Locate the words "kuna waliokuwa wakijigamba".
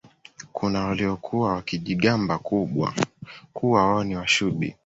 0.51-2.39